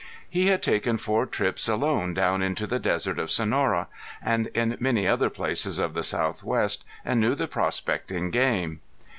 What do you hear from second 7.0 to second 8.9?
and knew the prospecting game.